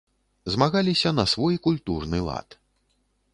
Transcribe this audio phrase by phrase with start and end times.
[0.53, 2.59] Змагаліся на свой культурны лад.